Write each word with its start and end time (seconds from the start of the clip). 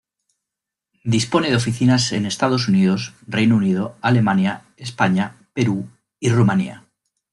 Dispone 1.15 1.49
de 1.51 1.55
oficinas 1.57 2.11
en 2.11 2.25
Estados 2.25 2.67
Unidos, 2.67 3.13
Reino 3.27 3.55
Unido, 3.57 3.95
Alemania, 4.01 4.65
España, 4.77 5.37
Perú 5.53 5.91
y 6.19 6.29
Rumanía. 6.31 6.85